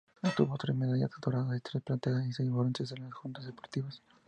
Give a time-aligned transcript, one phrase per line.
[0.23, 4.01] Obtuvo tres medallas doradas, tres plateadas y seis de bronce en las justas deportivas.